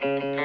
Hello, 0.00 0.35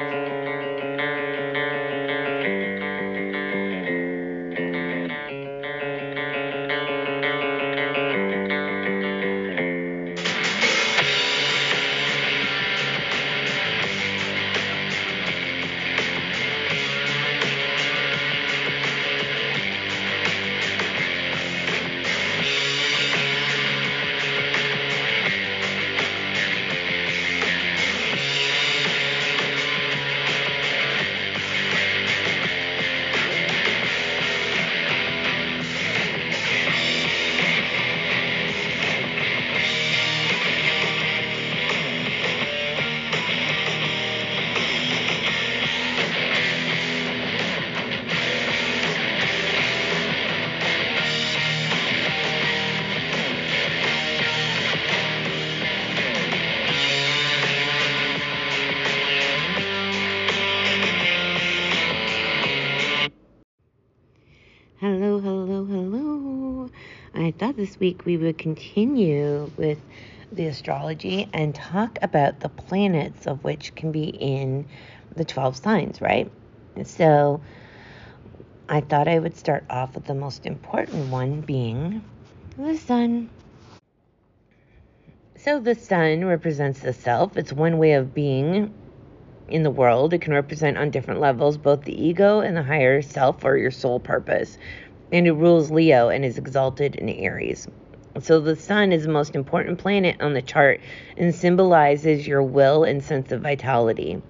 this 67.72 67.80
week 67.80 68.04
we 68.04 68.18
would 68.18 68.36
continue 68.36 69.50
with 69.56 69.78
the 70.30 70.46
astrology 70.46 71.26
and 71.32 71.54
talk 71.54 71.98
about 72.02 72.40
the 72.40 72.50
planets 72.50 73.26
of 73.26 73.42
which 73.44 73.74
can 73.74 73.90
be 73.90 74.04
in 74.04 74.66
the 75.16 75.24
12 75.24 75.56
signs, 75.56 76.00
right? 76.02 76.30
So 76.84 77.40
I 78.68 78.82
thought 78.82 79.08
I 79.08 79.18
would 79.18 79.38
start 79.38 79.64
off 79.70 79.94
with 79.94 80.04
the 80.04 80.14
most 80.14 80.44
important 80.44 81.08
one 81.08 81.40
being 81.40 82.04
the 82.58 82.76
sun. 82.76 83.30
So 85.38 85.58
the 85.58 85.74
sun 85.74 86.26
represents 86.26 86.80
the 86.80 86.92
self. 86.92 87.38
It's 87.38 87.54
one 87.54 87.78
way 87.78 87.92
of 87.92 88.12
being 88.12 88.74
in 89.48 89.62
the 89.62 89.70
world. 89.70 90.12
It 90.12 90.20
can 90.20 90.34
represent 90.34 90.76
on 90.76 90.90
different 90.90 91.20
levels 91.20 91.56
both 91.56 91.84
the 91.84 92.04
ego 92.04 92.40
and 92.40 92.54
the 92.54 92.62
higher 92.62 93.00
self 93.00 93.46
or 93.46 93.56
your 93.56 93.70
soul 93.70 93.98
purpose. 93.98 94.58
And 95.12 95.26
it 95.26 95.32
rules 95.32 95.70
Leo 95.70 96.08
and 96.08 96.24
is 96.24 96.38
exalted 96.38 96.96
in 96.96 97.08
Aries. 97.08 97.68
So 98.20 98.40
the 98.40 98.56
sun 98.56 98.92
is 98.92 99.04
the 99.04 99.12
most 99.12 99.34
important 99.34 99.78
planet 99.78 100.20
on 100.20 100.34
the 100.34 100.42
chart 100.42 100.80
and 101.16 101.34
symbolizes 101.34 102.26
your 102.26 102.42
will 102.42 102.84
and 102.84 103.02
sense 103.02 103.30
of 103.32 103.42
vitality. 103.42 104.20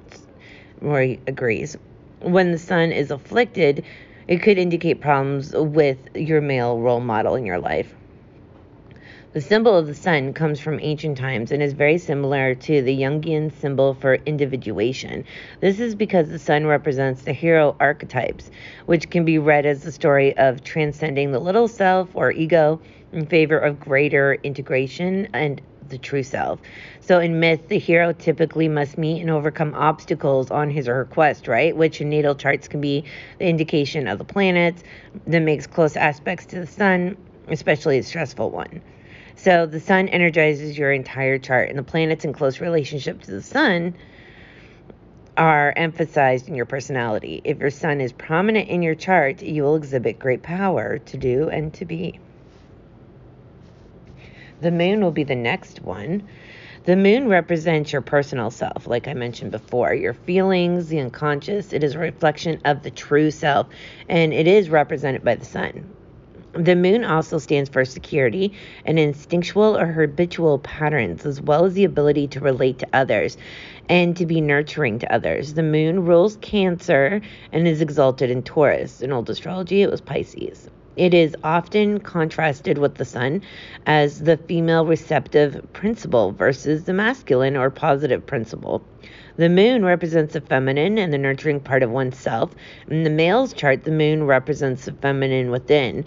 Roy 0.80 1.18
agrees. 1.26 1.76
When 2.20 2.52
the 2.52 2.58
sun 2.58 2.92
is 2.92 3.10
afflicted, 3.10 3.84
it 4.28 4.42
could 4.42 4.58
indicate 4.58 5.00
problems 5.00 5.52
with 5.52 5.98
your 6.14 6.40
male 6.40 6.78
role 6.78 7.00
model 7.00 7.34
in 7.34 7.46
your 7.46 7.58
life. 7.58 7.92
The 9.34 9.40
symbol 9.40 9.74
of 9.74 9.86
the 9.86 9.94
sun 9.94 10.34
comes 10.34 10.60
from 10.60 10.78
ancient 10.82 11.16
times 11.16 11.52
and 11.52 11.62
is 11.62 11.72
very 11.72 11.96
similar 11.96 12.54
to 12.54 12.82
the 12.82 13.00
Jungian 13.00 13.50
symbol 13.50 13.94
for 13.94 14.16
individuation. 14.26 15.24
This 15.60 15.80
is 15.80 15.94
because 15.94 16.28
the 16.28 16.38
sun 16.38 16.66
represents 16.66 17.22
the 17.22 17.32
hero 17.32 17.74
archetypes, 17.80 18.50
which 18.84 19.08
can 19.08 19.24
be 19.24 19.38
read 19.38 19.64
as 19.64 19.84
the 19.84 19.90
story 19.90 20.36
of 20.36 20.62
transcending 20.62 21.32
the 21.32 21.38
little 21.38 21.66
self 21.66 22.10
or 22.12 22.30
ego 22.30 22.78
in 23.10 23.24
favor 23.24 23.56
of 23.58 23.80
greater 23.80 24.34
integration 24.42 25.26
and 25.32 25.62
the 25.88 25.96
true 25.96 26.22
self. 26.22 26.60
So 27.00 27.18
in 27.18 27.40
myth, 27.40 27.68
the 27.68 27.78
hero 27.78 28.12
typically 28.12 28.68
must 28.68 28.98
meet 28.98 29.22
and 29.22 29.30
overcome 29.30 29.72
obstacles 29.72 30.50
on 30.50 30.68
his 30.68 30.86
or 30.86 30.94
her 30.94 31.04
quest, 31.06 31.48
right? 31.48 31.74
Which 31.74 32.02
in 32.02 32.10
natal 32.10 32.34
charts 32.34 32.68
can 32.68 32.82
be 32.82 33.04
the 33.38 33.46
indication 33.46 34.08
of 34.08 34.18
the 34.18 34.24
planets 34.24 34.82
that 35.26 35.40
makes 35.40 35.66
close 35.66 35.96
aspects 35.96 36.44
to 36.46 36.60
the 36.60 36.66
sun, 36.66 37.16
especially 37.48 37.96
a 37.96 38.02
stressful 38.02 38.50
one. 38.50 38.82
So 39.42 39.66
the 39.66 39.80
sun 39.80 40.06
energizes 40.06 40.78
your 40.78 40.92
entire 40.92 41.36
chart, 41.36 41.68
and 41.68 41.76
the 41.76 41.82
planets 41.82 42.24
in 42.24 42.32
close 42.32 42.60
relationship 42.60 43.22
to 43.22 43.32
the 43.32 43.42
sun 43.42 43.96
are 45.36 45.72
emphasized 45.74 46.46
in 46.46 46.54
your 46.54 46.64
personality. 46.64 47.40
If 47.42 47.58
your 47.58 47.72
sun 47.72 48.00
is 48.00 48.12
prominent 48.12 48.68
in 48.68 48.82
your 48.82 48.94
chart, 48.94 49.42
you 49.42 49.64
will 49.64 49.74
exhibit 49.74 50.20
great 50.20 50.44
power 50.44 50.98
to 50.98 51.16
do 51.16 51.48
and 51.48 51.74
to 51.74 51.84
be. 51.84 52.20
The 54.60 54.70
moon 54.70 55.02
will 55.02 55.10
be 55.10 55.24
the 55.24 55.34
next 55.34 55.82
one. 55.82 56.28
The 56.84 56.94
moon 56.94 57.26
represents 57.26 57.92
your 57.92 58.02
personal 58.02 58.52
self, 58.52 58.86
like 58.86 59.08
I 59.08 59.14
mentioned 59.14 59.50
before, 59.50 59.92
your 59.92 60.14
feelings, 60.14 60.86
the 60.86 61.00
unconscious. 61.00 61.72
It 61.72 61.82
is 61.82 61.96
a 61.96 61.98
reflection 61.98 62.60
of 62.64 62.84
the 62.84 62.92
true 62.92 63.32
self, 63.32 63.66
and 64.08 64.32
it 64.32 64.46
is 64.46 64.70
represented 64.70 65.24
by 65.24 65.34
the 65.34 65.44
sun. 65.44 65.90
The 66.54 66.76
moon 66.76 67.02
also 67.02 67.38
stands 67.38 67.70
for 67.70 67.82
security 67.86 68.52
and 68.84 68.98
instinctual 68.98 69.78
or 69.78 69.86
habitual 69.86 70.58
patterns, 70.58 71.24
as 71.24 71.40
well 71.40 71.64
as 71.64 71.72
the 71.72 71.84
ability 71.84 72.28
to 72.28 72.40
relate 72.40 72.78
to 72.80 72.88
others 72.92 73.38
and 73.88 74.14
to 74.18 74.26
be 74.26 74.42
nurturing 74.42 74.98
to 74.98 75.10
others. 75.10 75.54
The 75.54 75.62
moon 75.62 76.04
rules 76.04 76.36
Cancer 76.42 77.22
and 77.52 77.66
is 77.66 77.80
exalted 77.80 78.30
in 78.30 78.42
Taurus. 78.42 79.00
In 79.00 79.12
old 79.12 79.30
astrology, 79.30 79.80
it 79.80 79.90
was 79.90 80.02
Pisces. 80.02 80.68
It 80.94 81.14
is 81.14 81.34
often 81.42 82.00
contrasted 82.00 82.76
with 82.76 82.96
the 82.96 83.06
sun 83.06 83.40
as 83.86 84.20
the 84.20 84.36
female 84.36 84.84
receptive 84.84 85.72
principle 85.72 86.32
versus 86.32 86.84
the 86.84 86.92
masculine 86.92 87.56
or 87.56 87.70
positive 87.70 88.26
principle. 88.26 88.84
The 89.36 89.48
moon 89.48 89.86
represents 89.86 90.34
the 90.34 90.42
feminine 90.42 90.98
and 90.98 91.10
the 91.10 91.16
nurturing 91.16 91.60
part 91.60 91.82
of 91.82 91.90
oneself. 91.90 92.54
In 92.88 93.04
the 93.04 93.10
male's 93.10 93.54
chart, 93.54 93.84
the 93.84 93.90
moon 93.90 94.24
represents 94.24 94.84
the 94.84 94.92
feminine 94.92 95.50
within, 95.50 96.04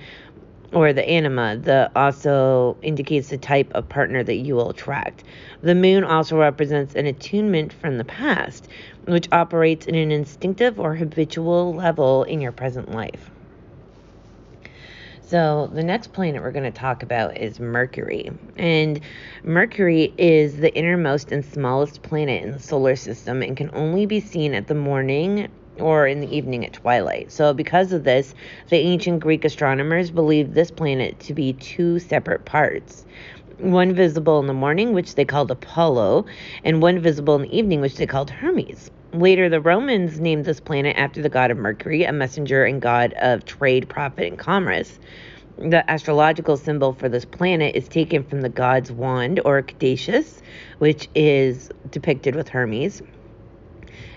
or 0.74 0.94
the 0.94 1.08
anima 1.08 1.58
that 1.62 1.92
also 1.96 2.78
indicates 2.82 3.30
the 3.30 3.38
type 3.38 3.72
of 3.74 3.88
partner 3.90 4.24
that 4.24 4.36
you 4.36 4.56
will 4.56 4.70
attract. 4.70 5.24
The 5.62 5.76
moon 5.76 6.04
also 6.04 6.38
represents 6.38 6.96
an 6.96 7.06
attunement 7.06 7.74
from 7.74 7.98
the 7.98 8.04
past, 8.04 8.68
which 9.06 9.28
operates 9.32 9.86
in 9.86 9.96
an 9.96 10.12
instinctive 10.12 10.80
or 10.80 10.96
habitual 10.96 11.74
level 11.74 12.24
in 12.24 12.42
your 12.42 12.52
present 12.52 12.92
life. 12.92 13.32
So, 15.28 15.72
the 15.74 15.82
next 15.82 16.14
planet 16.14 16.44
we're 16.44 16.52
going 16.52 16.72
to 16.72 16.80
talk 16.80 17.02
about 17.02 17.38
is 17.38 17.60
Mercury. 17.60 18.30
And 18.58 19.00
Mercury 19.44 20.14
is 20.20 20.58
the 20.58 20.72
innermost 20.76 21.32
and 21.32 21.44
smallest 21.44 22.04
planet 22.04 22.44
in 22.44 22.52
the 22.52 22.60
solar 22.60 22.96
system 22.96 23.42
and 23.42 23.58
can 23.58 23.72
only 23.74 24.06
be 24.06 24.20
seen 24.20 24.54
at 24.54 24.68
the 24.68 24.76
morning 24.76 25.48
or 25.80 26.08
in 26.08 26.22
the 26.22 26.36
evening 26.36 26.66
at 26.66 26.74
twilight. 26.74 27.32
So, 27.32 27.54
because 27.54 27.94
of 27.94 28.04
this, 28.04 28.34
the 28.70 28.78
ancient 28.78 29.20
Greek 29.20 29.46
astronomers 29.46 30.12
believed 30.12 30.54
this 30.54 30.72
planet 30.72 31.20
to 31.22 31.34
be 31.34 31.54
two 31.54 32.00
separate 32.00 32.46
parts. 32.46 33.06
One 33.60 33.94
visible 33.94 34.40
in 34.40 34.48
the 34.48 34.54
morning, 34.54 34.94
which 34.94 35.16
they 35.16 35.26
called 35.26 35.52
Apollo, 35.52 36.26
and 36.64 36.82
one 36.82 37.00
visible 37.00 37.36
in 37.36 37.44
the 37.44 37.58
evening, 37.58 37.82
which 37.82 37.96
they 37.96 38.06
called 38.06 38.30
Hermes. 38.30 38.92
Later, 39.14 39.48
the 39.48 39.62
Romans 39.62 40.20
named 40.20 40.44
this 40.44 40.60
planet 40.60 40.98
after 40.98 41.22
the 41.22 41.30
god 41.30 41.52
of 41.52 41.58
Mercury, 41.58 42.04
a 42.04 42.12
messenger 42.12 42.66
and 42.66 42.82
god 42.82 43.14
of 43.14 43.46
trade, 43.46 43.88
profit, 43.88 44.28
and 44.28 44.38
commerce. 44.38 45.00
The 45.58 45.90
astrological 45.90 46.58
symbol 46.58 46.92
for 46.92 47.08
this 47.08 47.24
planet 47.24 47.78
is 47.78 47.88
taken 47.88 48.24
from 48.24 48.42
the 48.42 48.50
god's 48.50 48.92
wand 48.92 49.40
or 49.46 49.62
caduceus, 49.62 50.42
which 50.80 51.08
is 51.16 51.70
depicted 51.92 52.36
with 52.36 52.50
Hermes 52.50 53.02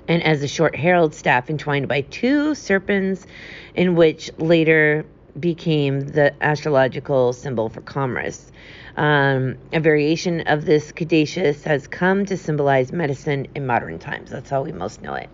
and 0.09 0.23
as 0.23 0.43
a 0.43 0.49
short 0.49 0.75
herald 0.75 1.15
staff 1.15 1.49
entwined 1.51 1.87
by 1.87 2.01
two 2.01 2.55
serpents, 2.55 3.27
in 3.75 3.95
which 3.95 4.31
later 4.39 5.05
became 5.39 6.01
the 6.01 6.35
astrological 6.43 7.33
symbol 7.33 7.69
for 7.69 7.81
commerce. 7.83 8.51
Um, 8.97 9.57
a 9.73 9.79
variation 9.79 10.41
of 10.43 10.65
this 10.65 10.91
caduceus 10.91 11.63
has 11.63 11.87
come 11.87 12.27
to 12.27 12.37
symbolize 12.37 12.91
medicine 12.91 13.47
in 13.55 13.67
modern 13.67 14.01
times. 14.01 14.31
That's 14.31 14.51
how 14.51 14.63
we 14.63 14.73
most 14.73 15.03
know 15.03 15.15
it. 15.15 15.31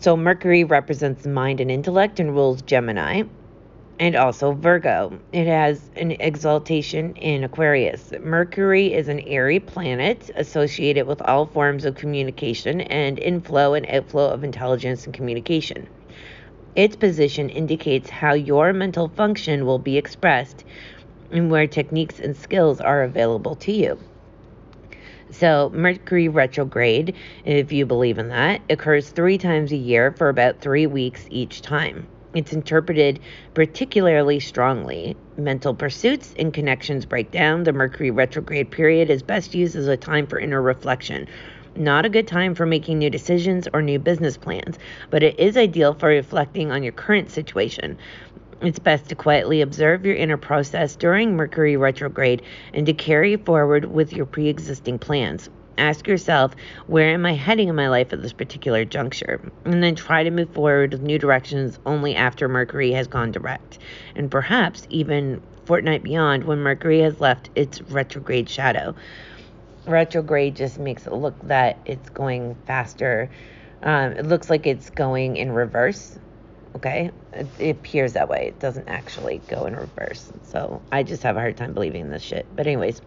So, 0.00 0.16
Mercury 0.16 0.64
represents 0.64 1.24
mind 1.24 1.60
and 1.60 1.70
intellect 1.70 2.18
and 2.20 2.34
rules 2.34 2.60
Gemini 2.62 3.22
and 3.98 4.16
also 4.16 4.52
Virgo. 4.52 5.18
It 5.32 5.46
has 5.46 5.90
an 5.96 6.12
exaltation 6.12 7.14
in 7.16 7.44
Aquarius. 7.44 8.12
Mercury 8.20 8.92
is 8.92 9.08
an 9.08 9.20
airy 9.20 9.60
planet 9.60 10.30
associated 10.34 11.06
with 11.06 11.22
all 11.22 11.46
forms 11.46 11.84
of 11.84 11.94
communication 11.94 12.80
and 12.80 13.18
inflow 13.18 13.74
and 13.74 13.86
outflow 13.88 14.30
of 14.30 14.42
intelligence 14.42 15.04
and 15.04 15.14
communication. 15.14 15.88
Its 16.74 16.96
position 16.96 17.48
indicates 17.48 18.10
how 18.10 18.34
your 18.34 18.72
mental 18.72 19.08
function 19.08 19.64
will 19.64 19.78
be 19.78 19.96
expressed 19.96 20.64
and 21.30 21.50
where 21.50 21.66
techniques 21.66 22.18
and 22.18 22.36
skills 22.36 22.80
are 22.80 23.02
available 23.02 23.54
to 23.54 23.72
you. 23.72 23.98
So, 25.30 25.70
Mercury 25.72 26.28
retrograde, 26.28 27.14
if 27.44 27.72
you 27.72 27.86
believe 27.86 28.18
in 28.18 28.28
that, 28.28 28.60
occurs 28.68 29.10
three 29.10 29.38
times 29.38 29.72
a 29.72 29.76
year 29.76 30.12
for 30.12 30.28
about 30.28 30.60
three 30.60 30.86
weeks 30.86 31.26
each 31.30 31.62
time. 31.62 32.06
It's 32.34 32.52
interpreted 32.52 33.20
particularly 33.54 34.40
strongly. 34.40 35.16
Mental 35.36 35.72
pursuits 35.72 36.34
and 36.36 36.52
connections 36.52 37.06
break 37.06 37.30
down. 37.30 37.62
The 37.62 37.72
Mercury 37.72 38.10
retrograde 38.10 38.72
period 38.72 39.08
is 39.08 39.22
best 39.22 39.54
used 39.54 39.76
as 39.76 39.86
a 39.86 39.96
time 39.96 40.26
for 40.26 40.40
inner 40.40 40.60
reflection. 40.60 41.28
Not 41.76 42.04
a 42.04 42.08
good 42.08 42.26
time 42.26 42.56
for 42.56 42.66
making 42.66 42.98
new 42.98 43.08
decisions 43.08 43.68
or 43.72 43.82
new 43.82 44.00
business 44.00 44.36
plans, 44.36 44.80
but 45.10 45.22
it 45.22 45.38
is 45.38 45.56
ideal 45.56 45.94
for 45.94 46.08
reflecting 46.08 46.72
on 46.72 46.82
your 46.82 46.92
current 46.92 47.30
situation. 47.30 47.98
It's 48.60 48.80
best 48.80 49.10
to 49.10 49.14
quietly 49.14 49.60
observe 49.60 50.04
your 50.04 50.16
inner 50.16 50.36
process 50.36 50.96
during 50.96 51.36
Mercury 51.36 51.76
retrograde 51.76 52.42
and 52.72 52.84
to 52.86 52.94
carry 52.94 53.36
forward 53.36 53.84
with 53.84 54.12
your 54.12 54.26
pre 54.26 54.48
existing 54.48 54.98
plans. 54.98 55.50
Ask 55.76 56.06
yourself, 56.06 56.54
where 56.86 57.10
am 57.10 57.26
I 57.26 57.34
heading 57.34 57.68
in 57.68 57.74
my 57.74 57.88
life 57.88 58.12
at 58.12 58.22
this 58.22 58.32
particular 58.32 58.84
juncture? 58.84 59.40
And 59.64 59.82
then 59.82 59.96
try 59.96 60.22
to 60.22 60.30
move 60.30 60.50
forward 60.50 60.92
with 60.92 61.02
new 61.02 61.18
directions 61.18 61.78
only 61.84 62.14
after 62.14 62.48
Mercury 62.48 62.92
has 62.92 63.08
gone 63.08 63.32
direct. 63.32 63.80
And 64.14 64.30
perhaps 64.30 64.86
even 64.90 65.42
fortnight 65.64 66.02
beyond 66.02 66.44
when 66.44 66.58
Mercury 66.60 67.00
has 67.00 67.20
left 67.20 67.50
its 67.56 67.82
retrograde 67.82 68.48
shadow. 68.48 68.94
Retrograde 69.86 70.54
just 70.54 70.78
makes 70.78 71.06
it 71.06 71.12
look 71.12 71.34
that 71.48 71.78
it's 71.86 72.08
going 72.10 72.54
faster. 72.66 73.28
Um, 73.82 74.12
it 74.12 74.26
looks 74.26 74.48
like 74.48 74.66
it's 74.66 74.90
going 74.90 75.36
in 75.36 75.50
reverse. 75.50 76.18
Okay, 76.76 77.10
it, 77.32 77.46
it 77.58 77.70
appears 77.70 78.12
that 78.12 78.28
way. 78.28 78.46
It 78.48 78.60
doesn't 78.60 78.88
actually 78.88 79.40
go 79.48 79.66
in 79.66 79.74
reverse. 79.74 80.32
So 80.44 80.82
I 80.92 81.02
just 81.02 81.22
have 81.24 81.36
a 81.36 81.40
hard 81.40 81.56
time 81.56 81.74
believing 81.74 82.10
this 82.10 82.22
shit. 82.22 82.46
But, 82.54 82.66
anyways, 82.66 83.00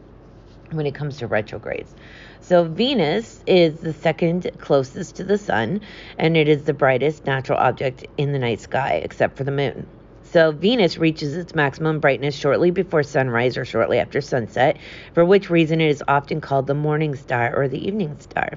when 0.72 0.86
it 0.86 0.96
comes 0.96 1.18
to 1.18 1.28
retrogrades. 1.28 1.94
So 2.42 2.64
Venus 2.64 3.44
is 3.46 3.80
the 3.80 3.94
second 3.94 4.50
closest 4.60 5.16
to 5.18 5.24
the 5.24 5.38
sun, 5.38 5.82
and 6.18 6.38
it 6.38 6.48
is 6.48 6.64
the 6.64 6.74
brightest 6.74 7.26
natural 7.26 7.58
object 7.60 8.06
in 8.18 8.32
the 8.32 8.40
night 8.40 8.62
sky, 8.62 9.02
except 9.04 9.38
for 9.38 9.44
the 9.44 9.52
moon. 9.52 9.86
So 10.24 10.52
Venus 10.52 10.98
reaches 10.98 11.36
its 11.36 11.56
maximum 11.56 12.00
brightness 12.00 12.36
shortly 12.36 12.72
before 12.72 13.04
sunrise 13.04 13.58
or 13.58 13.66
shortly 13.66 14.00
after 14.00 14.22
sunset, 14.22 14.78
for 15.14 15.26
which 15.26 15.50
reason 15.50 15.82
it 15.82 15.90
is 15.90 16.04
often 16.08 16.42
called 16.42 16.68
the 16.68 16.74
morning 16.74 17.16
star 17.16 17.56
or 17.56 17.68
the 17.68 17.86
evening 17.86 18.16
star 18.20 18.52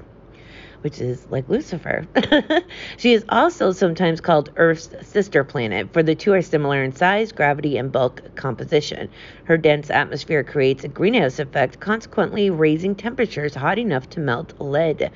which 0.81 0.99
is 0.99 1.25
like 1.29 1.47
Lucifer. 1.49 2.05
she 2.97 3.13
is 3.13 3.25
also 3.29 3.71
sometimes 3.71 4.21
called 4.21 4.51
Earth's 4.57 4.89
sister 5.07 5.43
planet, 5.43 5.91
for 5.93 6.03
the 6.03 6.15
two 6.15 6.33
are 6.33 6.41
similar 6.41 6.83
in 6.83 6.91
size, 6.91 7.31
gravity, 7.31 7.77
and 7.77 7.91
bulk 7.91 8.21
composition. 8.35 9.09
Her 9.45 9.57
dense 9.57 9.89
atmosphere 9.89 10.43
creates 10.43 10.83
a 10.83 10.87
greenhouse 10.87 11.39
effect, 11.39 11.79
consequently 11.79 12.49
raising 12.49 12.95
temperatures 12.95 13.55
hot 13.55 13.79
enough 13.79 14.09
to 14.11 14.19
melt 14.19 14.53
lead. 14.59 15.11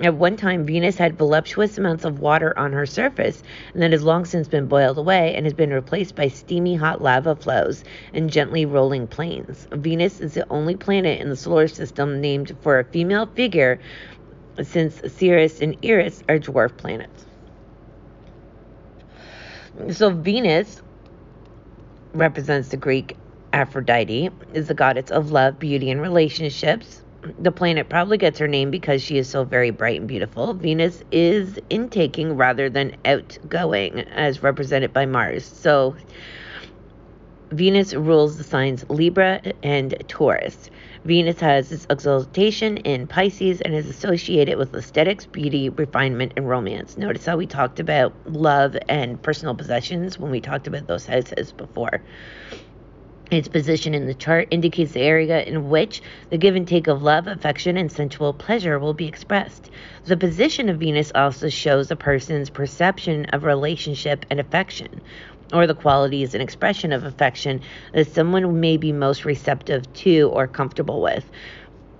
At 0.00 0.14
one 0.14 0.36
time, 0.36 0.64
Venus 0.64 0.96
had 0.96 1.18
voluptuous 1.18 1.78
amounts 1.78 2.04
of 2.04 2.18
water 2.18 2.58
on 2.58 2.72
her 2.72 2.86
surface, 2.86 3.40
and 3.72 3.82
that 3.82 3.92
has 3.92 4.02
long 4.02 4.24
since 4.24 4.48
been 4.48 4.66
boiled 4.66 4.98
away 4.98 5.34
and 5.36 5.46
has 5.46 5.52
been 5.52 5.72
replaced 5.72 6.16
by 6.16 6.26
steamy 6.26 6.74
hot 6.74 7.02
lava 7.02 7.36
flows 7.36 7.84
and 8.12 8.30
gently 8.30 8.64
rolling 8.64 9.06
plains. 9.06 9.68
Venus 9.70 10.18
is 10.20 10.34
the 10.34 10.48
only 10.50 10.74
planet 10.74 11.20
in 11.20 11.28
the 11.28 11.36
solar 11.36 11.68
system 11.68 12.20
named 12.20 12.56
for 12.62 12.78
a 12.80 12.84
female 12.84 13.26
figure 13.26 13.78
since 14.62 15.00
Ceres 15.12 15.60
and 15.60 15.76
Eris 15.82 16.22
are 16.28 16.38
dwarf 16.38 16.76
planets. 16.76 17.26
So 19.90 20.10
Venus 20.10 20.82
represents 22.12 22.68
the 22.68 22.76
Greek 22.76 23.16
Aphrodite, 23.52 24.30
is 24.54 24.68
the 24.68 24.74
goddess 24.74 25.10
of 25.10 25.30
love, 25.30 25.58
beauty, 25.58 25.90
and 25.90 26.00
relationships. 26.00 27.02
The 27.38 27.52
planet 27.52 27.88
probably 27.88 28.18
gets 28.18 28.38
her 28.38 28.48
name 28.48 28.70
because 28.70 29.02
she 29.02 29.16
is 29.16 29.28
so 29.28 29.44
very 29.44 29.70
bright 29.70 30.00
and 30.00 30.08
beautiful. 30.08 30.54
Venus 30.54 31.02
is 31.12 31.58
intaking 31.70 32.36
rather 32.36 32.68
than 32.68 32.96
outgoing, 33.04 34.00
as 34.00 34.42
represented 34.42 34.92
by 34.92 35.06
Mars. 35.06 35.44
So 35.44 35.96
Venus 37.50 37.94
rules 37.94 38.38
the 38.38 38.44
signs 38.44 38.84
Libra 38.88 39.40
and 39.62 39.94
Taurus. 40.08 40.70
Venus 41.04 41.40
has 41.40 41.72
its 41.72 41.84
exaltation 41.90 42.76
in 42.76 43.08
Pisces 43.08 43.60
and 43.60 43.74
is 43.74 43.88
associated 43.88 44.56
with 44.56 44.72
aesthetics, 44.72 45.26
beauty, 45.26 45.68
refinement, 45.68 46.32
and 46.36 46.48
romance. 46.48 46.96
Notice 46.96 47.26
how 47.26 47.36
we 47.36 47.46
talked 47.46 47.80
about 47.80 48.12
love 48.24 48.76
and 48.88 49.20
personal 49.20 49.56
possessions 49.56 50.16
when 50.16 50.30
we 50.30 50.40
talked 50.40 50.68
about 50.68 50.86
those 50.86 51.06
houses 51.06 51.50
before. 51.50 52.02
Its 53.32 53.48
position 53.48 53.94
in 53.94 54.06
the 54.06 54.14
chart 54.14 54.46
indicates 54.52 54.92
the 54.92 55.00
area 55.00 55.42
in 55.42 55.70
which 55.70 56.02
the 56.30 56.38
give 56.38 56.54
and 56.54 56.68
take 56.68 56.86
of 56.86 57.02
love, 57.02 57.26
affection, 57.26 57.76
and 57.76 57.90
sensual 57.90 58.32
pleasure 58.32 58.78
will 58.78 58.94
be 58.94 59.08
expressed. 59.08 59.70
The 60.04 60.16
position 60.16 60.68
of 60.68 60.78
Venus 60.78 61.10
also 61.14 61.48
shows 61.48 61.90
a 61.90 61.96
person's 61.96 62.50
perception 62.50 63.24
of 63.32 63.42
relationship 63.42 64.24
and 64.30 64.38
affection 64.38 65.00
or 65.52 65.66
the 65.66 65.74
qualities 65.74 66.34
and 66.34 66.42
expression 66.42 66.92
of 66.92 67.04
affection 67.04 67.60
that 67.92 68.12
someone 68.12 68.60
may 68.60 68.76
be 68.76 68.92
most 68.92 69.24
receptive 69.24 69.92
to 69.94 70.30
or 70.32 70.46
comfortable 70.46 71.00
with. 71.00 71.30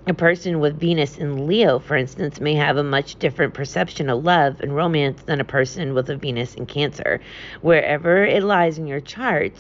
A 0.09 0.15
person 0.15 0.59
with 0.59 0.81
Venus 0.81 1.17
in 1.17 1.47
Leo, 1.47 1.79
for 1.79 1.97
instance, 1.97 2.41
may 2.41 2.55
have 2.55 2.77
a 2.77 2.83
much 2.83 3.17
different 3.21 3.55
perception 3.55 4.11
of 4.11 4.25
love 4.25 4.61
and 4.61 4.75
romance 4.75 5.23
than 5.23 5.41
a 5.41 5.45
person 5.45 5.95
with 5.95 6.11
a 6.11 6.17
Venus 6.17 6.55
in 6.57 6.67
Cancer. 6.67 7.21
Wherever 7.61 8.25
it 8.25 8.43
lies 8.43 8.79
in 8.79 8.89
your 8.89 9.01
chart, 9.01 9.53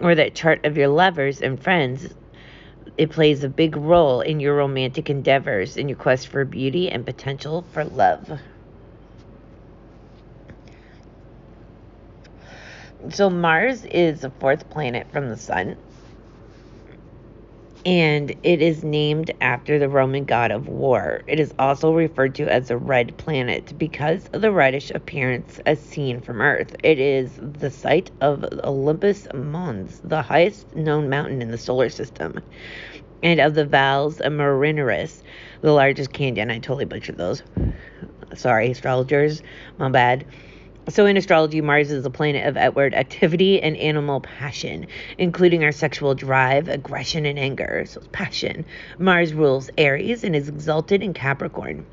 or 0.00 0.16
that 0.16 0.34
chart 0.34 0.66
of 0.66 0.76
your 0.76 0.88
lovers 0.88 1.40
and 1.40 1.62
friends, 1.62 2.12
it 2.98 3.10
plays 3.10 3.44
a 3.44 3.48
big 3.48 3.76
role 3.76 4.20
in 4.20 4.40
your 4.40 4.56
romantic 4.56 5.08
endeavors, 5.08 5.76
in 5.76 5.88
your 5.88 5.96
quest 5.96 6.26
for 6.26 6.44
beauty 6.44 6.90
and 6.90 7.06
potential 7.06 7.64
for 7.72 7.84
love. 7.84 8.40
So 13.10 13.30
Mars 13.30 13.84
is 13.84 14.20
the 14.20 14.30
fourth 14.30 14.68
planet 14.70 15.06
from 15.12 15.28
the 15.28 15.36
sun. 15.36 15.76
And 17.84 18.30
it 18.44 18.62
is 18.62 18.84
named 18.84 19.32
after 19.40 19.80
the 19.80 19.88
Roman 19.88 20.24
god 20.24 20.52
of 20.52 20.68
war. 20.68 21.22
It 21.26 21.40
is 21.40 21.52
also 21.58 21.92
referred 21.92 22.36
to 22.36 22.48
as 22.48 22.70
a 22.70 22.76
red 22.76 23.16
planet 23.16 23.76
because 23.76 24.28
of 24.32 24.40
the 24.40 24.52
reddish 24.52 24.92
appearance 24.92 25.58
as 25.66 25.80
seen 25.80 26.20
from 26.20 26.40
Earth. 26.40 26.76
It 26.84 27.00
is 27.00 27.32
the 27.40 27.70
site 27.70 28.12
of 28.20 28.44
Olympus 28.62 29.26
Mons, 29.34 30.00
the 30.04 30.22
highest 30.22 30.76
known 30.76 31.08
mountain 31.08 31.42
in 31.42 31.50
the 31.50 31.58
solar 31.58 31.88
system, 31.88 32.38
and 33.20 33.40
of 33.40 33.54
the 33.54 33.64
Valles 33.64 34.18
Marineris, 34.18 35.22
the 35.60 35.72
largest 35.72 36.12
canyon. 36.12 36.52
I 36.52 36.60
totally 36.60 36.84
butchered 36.84 37.18
those. 37.18 37.42
Sorry, 38.34 38.70
astrologers. 38.70 39.42
My 39.78 39.88
bad. 39.88 40.24
So, 40.88 41.06
in 41.06 41.16
astrology, 41.16 41.60
Mars 41.60 41.92
is 41.92 42.04
a 42.04 42.10
planet 42.10 42.44
of 42.44 42.56
outward 42.56 42.92
activity 42.92 43.62
and 43.62 43.76
animal 43.76 44.20
passion, 44.20 44.88
including 45.16 45.62
our 45.62 45.70
sexual 45.70 46.16
drive, 46.16 46.66
aggression, 46.66 47.24
and 47.24 47.38
anger. 47.38 47.84
So, 47.86 48.00
it's 48.00 48.08
passion. 48.10 48.64
Mars 48.98 49.32
rules 49.32 49.70
Aries 49.78 50.24
and 50.24 50.34
is 50.34 50.48
exalted 50.48 51.00
in 51.00 51.14
Capricorn. 51.14 51.86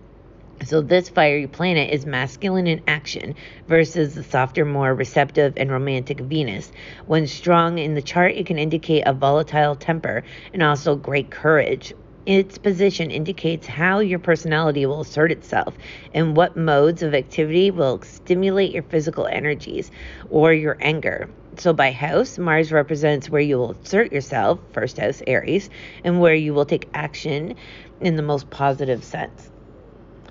So, 0.66 0.82
this 0.82 1.08
fiery 1.08 1.46
planet 1.46 1.92
is 1.92 2.08
masculine 2.08 2.66
in 2.66 2.82
action 2.88 3.36
versus 3.68 4.16
the 4.16 4.24
softer, 4.24 4.66
more 4.66 4.96
receptive 4.96 5.54
and 5.58 5.70
romantic 5.70 6.20
Venus. 6.20 6.72
When 7.06 7.28
strong 7.28 7.78
in 7.78 7.94
the 7.94 8.02
chart, 8.02 8.34
it 8.34 8.48
can 8.48 8.58
indicate 8.58 9.04
a 9.06 9.14
volatile 9.14 9.76
temper 9.76 10.24
and 10.52 10.64
also 10.64 10.96
great 10.96 11.30
courage. 11.30 11.94
Its 12.30 12.60
position 12.60 13.10
indicates 13.10 13.66
how 13.66 13.98
your 13.98 14.20
personality 14.20 14.86
will 14.86 15.02
assert 15.02 15.32
itself 15.32 15.74
and 16.14 16.38
what 16.38 16.56
modes 16.56 17.02
of 17.02 17.16
activity 17.16 17.72
will 17.72 18.00
stimulate 18.04 18.72
your 18.72 18.84
physical 18.84 19.26
energies 19.26 19.90
or 20.30 20.54
your 20.54 20.78
anger. 20.80 21.28
So, 21.58 21.74
by 21.74 21.92
house, 21.92 22.38
Mars 22.38 22.72
represents 22.72 23.32
where 23.32 23.42
you 23.42 23.58
will 23.58 23.72
assert 23.72 24.12
yourself, 24.12 24.60
first 24.74 25.00
house, 25.00 25.24
Aries, 25.26 25.72
and 26.04 26.22
where 26.22 26.36
you 26.36 26.54
will 26.54 26.66
take 26.66 26.88
action 26.94 27.56
in 28.00 28.16
the 28.16 28.22
most 28.22 28.52
positive 28.52 29.04
sense. 29.04 29.50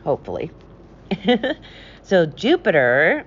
Hopefully. 0.05 0.53
so, 2.03 2.27
Jupiter 2.27 3.27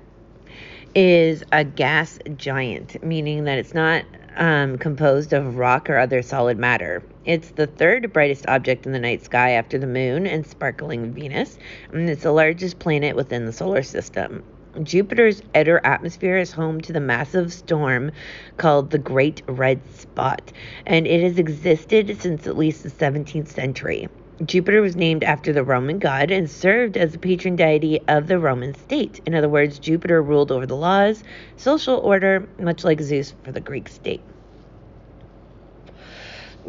is 0.95 1.43
a 1.51 1.65
gas 1.65 2.19
giant, 2.37 3.03
meaning 3.03 3.43
that 3.43 3.57
it's 3.57 3.73
not 3.73 4.05
um, 4.37 4.77
composed 4.77 5.33
of 5.33 5.57
rock 5.57 5.89
or 5.89 5.97
other 5.97 6.21
solid 6.21 6.57
matter. 6.57 7.03
It's 7.23 7.51
the 7.51 7.67
third 7.67 8.11
brightest 8.11 8.47
object 8.47 8.87
in 8.87 8.93
the 8.93 8.99
night 8.99 9.23
sky 9.23 9.51
after 9.51 9.77
the 9.77 9.85
moon 9.85 10.25
and 10.25 10.43
sparkling 10.43 11.13
Venus, 11.13 11.59
and 11.93 12.09
it's 12.09 12.23
the 12.23 12.31
largest 12.31 12.79
planet 12.79 13.15
within 13.15 13.45
the 13.45 13.53
solar 13.53 13.83
system. 13.83 14.43
Jupiter's 14.81 15.43
outer 15.53 15.79
atmosphere 15.83 16.37
is 16.37 16.51
home 16.51 16.81
to 16.81 16.91
the 16.91 16.99
massive 16.99 17.53
storm 17.53 18.09
called 18.57 18.89
the 18.89 18.97
Great 18.97 19.43
Red 19.47 19.81
Spot, 19.93 20.51
and 20.87 21.05
it 21.05 21.21
has 21.21 21.37
existed 21.37 22.19
since 22.19 22.47
at 22.47 22.57
least 22.57 22.81
the 22.81 22.89
17th 22.89 23.49
century. 23.49 24.09
Jupiter 24.43 24.81
was 24.81 24.95
named 24.95 25.23
after 25.23 25.53
the 25.53 25.63
Roman 25.63 25.99
god 25.99 26.31
and 26.31 26.49
served 26.49 26.97
as 26.97 27.11
the 27.11 27.19
patron 27.19 27.55
deity 27.55 28.01
of 28.07 28.25
the 28.25 28.39
Roman 28.39 28.73
state. 28.73 29.21
In 29.27 29.35
other 29.35 29.49
words, 29.49 29.77
Jupiter 29.77 30.23
ruled 30.23 30.51
over 30.51 30.65
the 30.65 30.75
laws, 30.75 31.23
social 31.55 31.97
order, 31.97 32.47
much 32.57 32.83
like 32.83 32.99
Zeus 32.99 33.35
for 33.43 33.51
the 33.51 33.61
Greek 33.61 33.89
state. 33.89 34.21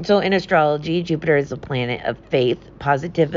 So 0.03 0.19
in 0.21 0.33
astrology, 0.33 1.03
Jupiter 1.03 1.37
is 1.37 1.53
a 1.53 1.57
planet 1.57 2.03
of 2.05 2.17
faith, 2.31 2.59
positive, 2.79 3.35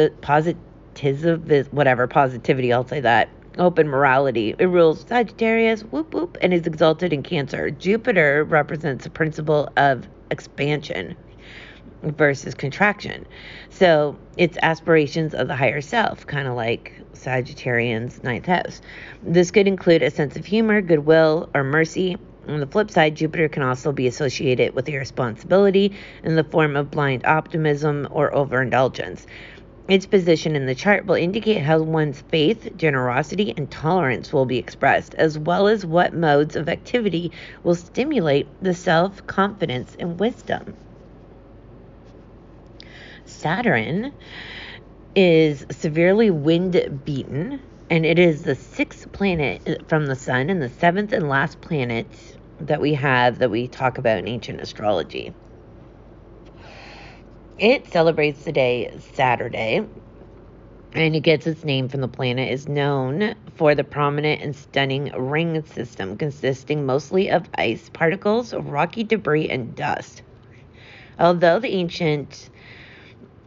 whatever, 1.71 2.07
positivity, 2.07 2.71
I'll 2.71 2.87
say 2.87 3.01
that, 3.01 3.29
open 3.57 3.89
morality. 3.89 4.55
It 4.57 4.67
rules 4.67 5.05
Sagittarius, 5.07 5.81
whoop 5.83 6.13
whoop, 6.13 6.37
and 6.41 6.53
is 6.53 6.65
exalted 6.65 7.11
in 7.11 7.23
Cancer. 7.23 7.69
Jupiter 7.71 8.45
represents 8.45 9.03
the 9.03 9.09
principle 9.09 9.69
of 9.75 10.07
expansion 10.31 11.15
versus 12.03 12.55
contraction. 12.55 13.25
So 13.69 14.17
it's 14.37 14.57
aspirations 14.61 15.33
of 15.33 15.47
the 15.47 15.55
higher 15.55 15.81
self, 15.81 16.25
kind 16.25 16.47
of 16.47 16.55
like 16.55 16.93
Sagittarian's 17.13 18.23
ninth 18.23 18.45
house. 18.45 18.81
This 19.23 19.51
could 19.51 19.67
include 19.67 20.03
a 20.03 20.09
sense 20.11 20.35
of 20.37 20.45
humor, 20.45 20.81
goodwill, 20.81 21.49
or 21.53 21.63
mercy. 21.63 22.17
On 22.47 22.59
the 22.59 22.67
flip 22.67 22.91
side, 22.91 23.15
Jupiter 23.15 23.49
can 23.49 23.63
also 23.63 23.91
be 23.91 24.07
associated 24.07 24.75
with 24.75 24.87
irresponsibility 24.87 25.93
in 26.23 26.35
the 26.35 26.43
form 26.43 26.75
of 26.75 26.91
blind 26.91 27.25
optimism 27.25 28.07
or 28.11 28.33
overindulgence. 28.35 29.25
Its 29.87 30.05
position 30.05 30.55
in 30.55 30.65
the 30.65 30.75
chart 30.75 31.05
will 31.05 31.15
indicate 31.15 31.61
how 31.61 31.79
one's 31.79 32.21
faith, 32.21 32.75
generosity, 32.75 33.53
and 33.55 33.69
tolerance 33.69 34.33
will 34.33 34.45
be 34.45 34.57
expressed, 34.57 35.13
as 35.15 35.37
well 35.37 35.67
as 35.67 35.85
what 35.85 36.13
modes 36.13 36.55
of 36.55 36.69
activity 36.69 37.31
will 37.63 37.75
stimulate 37.75 38.47
the 38.61 38.73
self 38.73 39.25
confidence 39.27 39.95
and 39.99 40.19
wisdom. 40.19 40.75
Saturn 43.25 44.11
is 45.15 45.65
severely 45.71 46.29
wind 46.31 47.01
beaten, 47.05 47.59
and 47.89 48.05
it 48.05 48.17
is 48.17 48.43
the 48.43 48.55
sixth 48.55 49.11
planet 49.11 49.87
from 49.87 50.07
the 50.07 50.15
sun 50.15 50.49
and 50.49 50.61
the 50.61 50.69
seventh 50.69 51.11
and 51.11 51.29
last 51.29 51.61
planet 51.61 52.07
that 52.59 52.81
we 52.81 52.93
have 52.93 53.39
that 53.39 53.51
we 53.51 53.67
talk 53.67 53.97
about 53.97 54.17
in 54.17 54.27
ancient 54.27 54.61
astrology. 54.61 55.33
It 57.57 57.87
celebrates 57.87 58.43
the 58.43 58.51
day 58.51 58.93
Saturday, 59.13 59.85
and 60.93 61.15
it 61.15 61.21
gets 61.21 61.47
its 61.47 61.63
name 61.63 61.89
from 61.89 62.01
the 62.01 62.07
planet 62.07 62.51
is 62.51 62.67
known 62.67 63.35
for 63.55 63.75
the 63.75 63.83
prominent 63.83 64.41
and 64.41 64.55
stunning 64.55 65.11
ring 65.17 65.63
system 65.65 66.17
consisting 66.17 66.85
mostly 66.85 67.29
of 67.29 67.49
ice 67.57 67.89
particles, 67.89 68.53
rocky 68.53 69.03
debris, 69.03 69.49
and 69.49 69.75
dust. 69.75 70.21
Although 71.19 71.59
the 71.59 71.69
ancient 71.73 72.49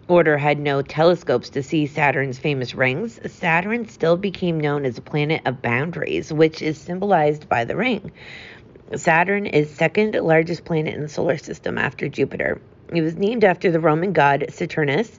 order 0.08 0.38
had 0.38 0.58
no 0.58 0.80
telescopes 0.80 1.50
to 1.50 1.62
see 1.62 1.86
Saturn's 1.86 2.38
famous 2.38 2.74
rings, 2.74 3.20
Saturn 3.30 3.86
still 3.88 4.16
became 4.16 4.58
known 4.58 4.86
as 4.86 4.96
a 4.96 5.02
planet 5.02 5.42
of 5.44 5.60
boundaries, 5.60 6.32
which 6.32 6.62
is 6.62 6.78
symbolized 6.78 7.46
by 7.48 7.64
the 7.64 7.76
ring. 7.76 8.10
Saturn 8.96 9.44
is 9.44 9.70
second 9.70 10.14
largest 10.14 10.64
planet 10.64 10.94
in 10.94 11.02
the 11.02 11.08
solar 11.08 11.36
system 11.36 11.76
after 11.76 12.08
Jupiter. 12.08 12.58
It 12.90 13.02
was 13.02 13.16
named 13.16 13.44
after 13.44 13.70
the 13.70 13.80
Roman 13.80 14.14
god 14.14 14.46
Saturnus, 14.48 15.18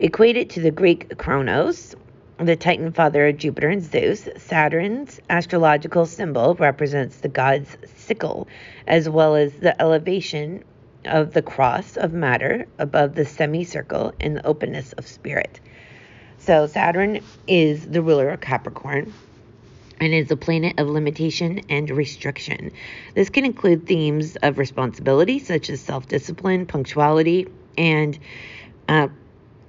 equated 0.00 0.50
to 0.50 0.60
the 0.60 0.72
Greek 0.72 1.16
Kronos, 1.16 1.94
the 2.38 2.56
Titan 2.56 2.90
father 2.90 3.28
of 3.28 3.36
Jupiter 3.36 3.68
and 3.68 3.80
Zeus. 3.80 4.28
Saturn's 4.36 5.20
astrological 5.30 6.06
symbol 6.06 6.56
represents 6.56 7.18
the 7.18 7.28
god's 7.28 7.76
sickle, 7.94 8.48
as 8.88 9.08
well 9.08 9.36
as 9.36 9.52
the 9.54 9.80
elevation 9.80 10.64
of 11.04 11.34
the 11.34 11.42
cross 11.42 11.96
of 11.96 12.12
matter 12.12 12.66
above 12.80 13.14
the 13.14 13.24
semicircle 13.24 14.12
and 14.18 14.38
the 14.38 14.46
openness 14.46 14.92
of 14.94 15.06
spirit. 15.06 15.60
So, 16.38 16.66
Saturn 16.66 17.20
is 17.46 17.86
the 17.86 18.02
ruler 18.02 18.30
of 18.30 18.40
Capricorn 18.40 19.12
and 20.04 20.12
is 20.12 20.30
a 20.30 20.36
planet 20.36 20.78
of 20.78 20.88
limitation 20.88 21.62
and 21.70 21.88
restriction. 21.88 22.70
This 23.14 23.30
can 23.30 23.46
include 23.46 23.86
themes 23.86 24.36
of 24.36 24.58
responsibility, 24.58 25.38
such 25.38 25.70
as 25.70 25.80
self 25.80 26.06
discipline, 26.06 26.66
punctuality, 26.66 27.48
and 27.78 28.18
uh, 28.86 29.08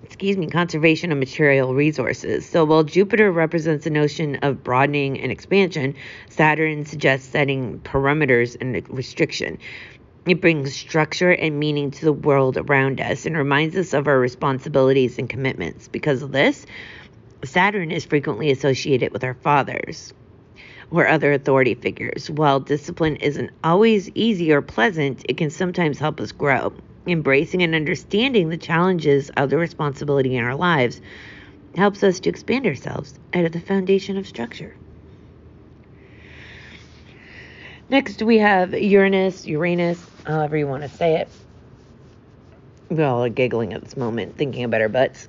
excuse 0.04 0.36
me, 0.36 0.48
conservation 0.48 1.12
of 1.14 1.18
material 1.18 1.74
resources. 1.74 2.46
So 2.46 2.66
while 2.66 2.84
Jupiter 2.84 3.32
represents 3.32 3.86
a 3.86 3.90
notion 3.90 4.36
of 4.42 4.62
broadening 4.62 5.20
and 5.22 5.32
expansion, 5.32 5.96
Saturn 6.30 6.86
suggests 6.86 7.30
setting 7.30 7.80
parameters 7.80 8.58
and 8.60 8.88
restriction. 8.90 9.58
It 10.28 10.42
brings 10.42 10.76
structure 10.76 11.32
and 11.32 11.60
meaning 11.60 11.92
to 11.92 12.06
the 12.06 12.14
world 12.14 12.58
around 12.58 13.00
us 13.00 13.26
and 13.26 13.38
reminds 13.38 13.76
us 13.78 13.94
of 13.94 14.08
our 14.08 14.20
responsibilities 14.20 15.18
and 15.18 15.30
commitments. 15.30 15.88
Because 15.88 16.22
of 16.24 16.34
this, 16.34 16.66
Saturn 17.46 17.92
is 17.92 18.06
frequently 18.06 18.52
associated 18.52 19.14
with 19.14 19.24
our 19.24 19.36
fathers 19.36 20.14
or 20.92 21.08
other 21.08 21.34
authority 21.34 21.76
figures. 21.76 22.30
While 22.30 22.60
discipline 22.60 23.18
isn't 23.18 23.52
always 23.64 24.10
easy 24.16 24.52
or 24.52 24.62
pleasant, 24.62 25.26
it 25.28 25.38
can 25.38 25.50
sometimes 25.50 26.00
help 26.00 26.20
us 26.20 26.32
grow. 26.32 26.74
Embracing 27.08 27.62
and 27.64 27.76
understanding 27.76 28.50
the 28.50 28.58
challenges 28.58 29.30
of 29.32 29.50
the 29.50 29.58
responsibility 29.58 30.36
in 30.36 30.44
our 30.44 30.56
lives 30.56 31.02
helps 31.76 32.04
us 32.04 32.20
to 32.22 32.30
expand 32.30 32.66
ourselves 32.66 33.20
out 33.34 33.46
of 33.46 33.52
the 33.52 33.60
foundation 33.60 34.18
of 34.18 34.28
structure. 34.28 34.76
Next, 37.90 38.24
we 38.24 38.40
have 38.40 38.74
Uranus, 38.74 39.46
Uranus, 39.46 40.04
however 40.26 40.58
you 40.58 40.68
want 40.68 40.84
to 40.84 40.90
say 40.90 41.18
it. 41.18 41.30
We're 42.90 43.06
all 43.06 43.30
giggling 43.30 43.74
at 43.74 43.84
this 43.84 43.98
moment, 43.98 44.38
thinking 44.38 44.64
about 44.64 44.82
our 44.82 44.90
butts. 44.90 45.28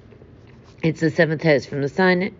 It's 0.82 1.00
the 1.00 1.10
seventh 1.10 1.42
house 1.42 1.66
from 1.66 1.82
the 1.82 1.88
sun 1.88 2.34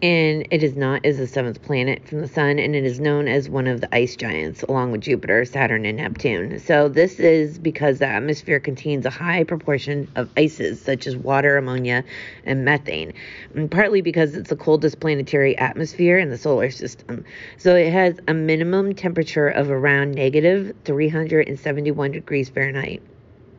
and 0.00 0.46
it 0.52 0.62
is 0.62 0.76
not 0.76 1.04
is 1.04 1.18
the 1.18 1.26
seventh 1.26 1.60
planet 1.62 2.06
from 2.06 2.20
the 2.20 2.28
sun 2.28 2.60
and 2.60 2.76
it 2.76 2.84
is 2.84 3.00
known 3.00 3.26
as 3.26 3.48
one 3.48 3.66
of 3.66 3.80
the 3.80 3.92
ice 3.92 4.14
giants 4.14 4.62
along 4.62 4.92
with 4.92 5.00
jupiter 5.00 5.44
saturn 5.44 5.84
and 5.84 5.96
neptune. 5.96 6.60
So 6.60 6.88
this 6.88 7.18
is 7.18 7.58
because 7.58 7.98
the 7.98 8.06
atmosphere 8.06 8.60
contains 8.60 9.06
a 9.06 9.10
high 9.10 9.42
proportion 9.42 10.06
of 10.14 10.28
ices 10.36 10.80
such 10.80 11.08
as 11.08 11.16
water 11.16 11.56
ammonia 11.56 12.04
and 12.44 12.64
methane 12.64 13.12
and 13.56 13.68
partly 13.68 14.00
because 14.00 14.36
it's 14.36 14.50
the 14.50 14.56
coldest 14.56 15.00
planetary 15.00 15.58
atmosphere 15.58 16.16
in 16.18 16.30
the 16.30 16.38
solar 16.38 16.70
system. 16.70 17.24
So 17.56 17.74
it 17.74 17.92
has 17.92 18.20
a 18.28 18.34
minimum 18.34 18.94
temperature 18.94 19.48
of 19.48 19.68
around 19.68 20.12
negative 20.12 20.76
371 20.84 22.12
degrees 22.12 22.48
fahrenheit. 22.48 23.02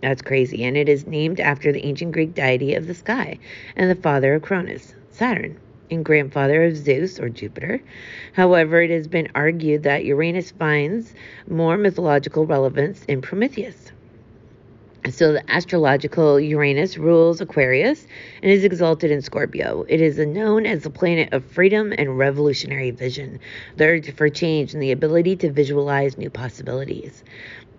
That's 0.02 0.22
crazy. 0.22 0.64
And 0.64 0.78
it 0.78 0.88
is 0.88 1.06
named 1.06 1.42
after 1.42 1.74
the 1.74 1.86
ancient 1.86 2.14
greek 2.14 2.34
deity 2.34 2.76
of 2.76 2.88
the 2.88 2.96
sky 2.96 3.40
and 3.76 3.92
the 3.92 4.02
father 4.02 4.36
of 4.36 4.44
cronus 4.44 4.96
saturn 5.12 5.60
and 5.92 6.06
grandfather 6.06 6.64
of 6.64 6.78
Zeus 6.78 7.20
or 7.20 7.30
Jupiter. 7.30 7.82
However, 8.34 8.82
it 8.82 8.90
has 8.92 9.08
been 9.08 9.30
argued 9.36 9.84
that 9.84 10.06
Uranus 10.06 10.52
finds 10.52 11.14
more 11.48 11.78
mythological 11.78 12.46
relevance 12.46 13.04
in 13.06 13.22
Prometheus. 13.22 13.92
So, 15.08 15.32
the 15.32 15.50
astrological 15.50 16.40
Uranus 16.40 16.98
rules 16.98 17.40
Aquarius 17.40 18.06
and 18.44 18.52
is 18.52 18.66
exalted 18.66 19.12
in 19.12 19.22
Scorpio. 19.22 19.86
It 19.88 20.02
is 20.02 20.18
known 20.20 20.66
as 20.66 20.84
the 20.84 20.90
planet 20.90 21.32
of 21.32 21.46
freedom 21.46 21.94
and 21.98 22.18
revolutionary 22.18 22.92
vision, 22.92 23.40
the 23.78 23.86
urge 23.86 24.14
for 24.14 24.28
change, 24.28 24.74
and 24.74 24.84
the 24.84 24.92
ability 24.92 25.38
to 25.38 25.52
visualize 25.52 26.18
new 26.18 26.30
possibilities. 26.30 27.24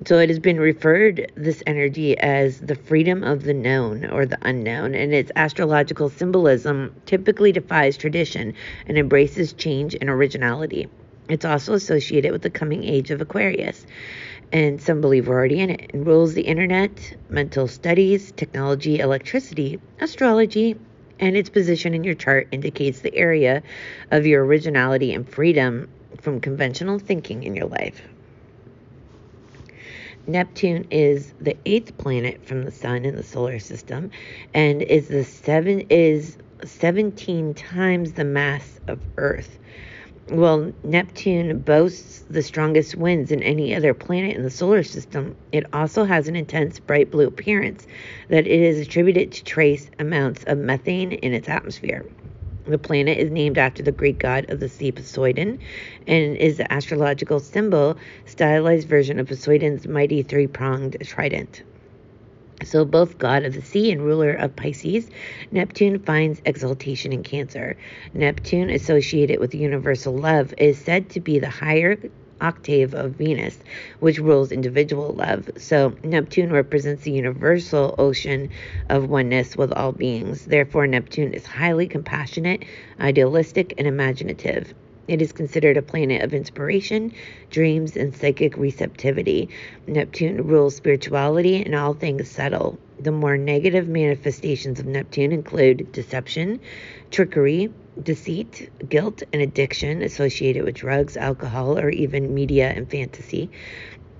So 0.06 0.18
it 0.18 0.30
has 0.30 0.38
been 0.38 0.58
referred 0.58 1.30
this 1.34 1.62
energy 1.66 2.18
as 2.18 2.58
the 2.58 2.74
freedom 2.74 3.22
of 3.22 3.44
the 3.44 3.54
known 3.54 4.06
or 4.06 4.24
the 4.24 4.38
unknown, 4.40 4.94
and 4.94 5.12
its 5.12 5.30
astrological 5.36 6.08
symbolism 6.08 6.94
typically 7.04 7.52
defies 7.52 7.98
tradition 7.98 8.54
and 8.86 8.96
embraces 8.96 9.52
change 9.52 9.94
and 10.00 10.08
originality. 10.08 10.88
It's 11.30 11.44
also 11.44 11.74
associated 11.74 12.32
with 12.32 12.42
the 12.42 12.50
coming 12.50 12.82
age 12.82 13.12
of 13.12 13.20
Aquarius, 13.20 13.86
and 14.50 14.82
some 14.82 15.00
believe 15.00 15.28
we're 15.28 15.36
already 15.36 15.60
in 15.60 15.70
it. 15.70 15.90
Rules 15.94 16.34
the 16.34 16.42
internet, 16.42 17.16
mental 17.28 17.68
studies, 17.68 18.32
technology, 18.32 18.98
electricity, 18.98 19.80
astrology, 20.00 20.76
and 21.20 21.36
its 21.36 21.48
position 21.48 21.94
in 21.94 22.02
your 22.02 22.14
chart 22.14 22.48
indicates 22.50 23.00
the 23.00 23.14
area 23.14 23.62
of 24.10 24.26
your 24.26 24.44
originality 24.44 25.14
and 25.14 25.28
freedom 25.28 25.88
from 26.20 26.40
conventional 26.40 26.98
thinking 26.98 27.44
in 27.44 27.54
your 27.54 27.66
life. 27.66 28.02
Neptune 30.26 30.86
is 30.90 31.32
the 31.40 31.56
eighth 31.64 31.96
planet 31.96 32.44
from 32.44 32.64
the 32.64 32.72
sun 32.72 33.04
in 33.04 33.14
the 33.14 33.22
solar 33.22 33.60
system 33.60 34.10
and 34.52 34.82
is 34.82 35.06
the 35.06 35.24
seven 35.24 35.86
is 35.90 36.36
17 36.64 37.54
times 37.54 38.12
the 38.12 38.24
mass 38.24 38.80
of 38.88 38.98
Earth. 39.16 39.59
Well, 40.30 40.72
Neptune 40.84 41.58
boasts 41.58 42.20
the 42.30 42.42
strongest 42.42 42.94
winds 42.94 43.32
in 43.32 43.42
any 43.42 43.74
other 43.74 43.92
planet 43.94 44.36
in 44.36 44.44
the 44.44 44.50
solar 44.50 44.84
system. 44.84 45.34
It 45.50 45.66
also 45.72 46.04
has 46.04 46.28
an 46.28 46.36
intense 46.36 46.78
bright 46.78 47.10
blue 47.10 47.26
appearance 47.26 47.84
that 48.28 48.46
it 48.46 48.60
is 48.60 48.78
attributed 48.78 49.32
to 49.32 49.42
trace 49.42 49.90
amounts 49.98 50.44
of 50.44 50.58
methane 50.58 51.10
in 51.10 51.32
its 51.32 51.48
atmosphere. 51.48 52.06
The 52.64 52.78
planet 52.78 53.18
is 53.18 53.32
named 53.32 53.58
after 53.58 53.82
the 53.82 53.90
Greek 53.90 54.20
god 54.20 54.48
of 54.50 54.60
the 54.60 54.68
sea 54.68 54.92
Poseidon 54.92 55.58
and 56.06 56.36
is 56.36 56.58
the 56.58 56.72
astrological 56.72 57.40
symbol, 57.40 57.96
stylized 58.24 58.86
version 58.86 59.18
of 59.18 59.26
Poseidon's 59.26 59.88
mighty 59.88 60.22
three 60.22 60.46
pronged 60.46 60.96
trident. 61.02 61.64
So, 62.62 62.84
both 62.84 63.18
god 63.18 63.44
of 63.44 63.54
the 63.54 63.62
sea 63.62 63.90
and 63.90 64.02
ruler 64.02 64.32
of 64.32 64.54
Pisces, 64.54 65.08
Neptune 65.50 65.98
finds 65.98 66.42
exaltation 66.44 67.12
in 67.12 67.22
Cancer. 67.22 67.76
Neptune, 68.12 68.70
associated 68.70 69.40
with 69.40 69.54
universal 69.54 70.14
love, 70.14 70.52
is 70.58 70.78
said 70.78 71.08
to 71.10 71.20
be 71.20 71.38
the 71.38 71.48
higher 71.48 71.96
octave 72.40 72.94
of 72.94 73.12
Venus, 73.12 73.58
which 74.00 74.18
rules 74.18 74.52
individual 74.52 75.12
love. 75.14 75.50
So 75.56 75.94
Neptune 76.02 76.52
represents 76.52 77.04
the 77.04 77.12
universal 77.12 77.94
ocean 77.98 78.50
of 78.88 79.08
oneness 79.08 79.56
with 79.56 79.72
all 79.72 79.92
beings. 79.92 80.44
Therefore, 80.46 80.86
Neptune 80.86 81.32
is 81.34 81.46
highly 81.46 81.86
compassionate, 81.86 82.64
idealistic, 82.98 83.74
and 83.78 83.86
imaginative. 83.86 84.74
It 85.10 85.20
is 85.20 85.32
considered 85.32 85.76
a 85.76 85.82
planet 85.82 86.22
of 86.22 86.32
inspiration, 86.32 87.12
dreams, 87.50 87.96
and 87.96 88.14
psychic 88.14 88.56
receptivity. 88.56 89.48
Neptune 89.88 90.46
rules 90.46 90.76
spirituality 90.76 91.64
and 91.64 91.74
all 91.74 91.94
things 91.94 92.30
subtle. 92.30 92.78
The 93.00 93.10
more 93.10 93.36
negative 93.36 93.88
manifestations 93.88 94.78
of 94.78 94.86
Neptune 94.86 95.32
include 95.32 95.90
deception, 95.90 96.60
trickery, 97.10 97.72
deceit, 98.00 98.70
guilt, 98.88 99.24
and 99.32 99.42
addiction 99.42 100.00
associated 100.02 100.62
with 100.62 100.76
drugs, 100.76 101.16
alcohol, 101.16 101.76
or 101.76 101.90
even 101.90 102.32
media 102.32 102.68
and 102.68 102.88
fantasy. 102.88 103.50